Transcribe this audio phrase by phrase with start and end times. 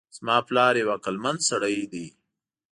[0.17, 2.05] زما پلار یو عقلمند سړی ده